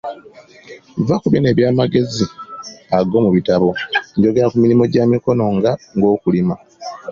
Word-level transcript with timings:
Vva 1.05 1.15
ku 1.21 1.27
bino 1.31 1.47
eby'amagezi 1.51 2.25
ag'omubitabo, 2.97 3.69
njogera 4.17 4.51
ku 4.51 4.57
mirimu 4.63 4.83
gya 4.93 5.03
mikono 5.11 5.45
nga 5.57 5.71
okulima. 6.13 6.55